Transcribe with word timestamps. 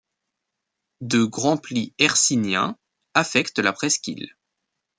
De 1.01 1.25
grands 1.25 1.57
plis 1.57 1.93
hercyniens 1.99 2.75
affectent 3.13 3.59
la 3.61 3.71
presqu'île. 3.71 4.35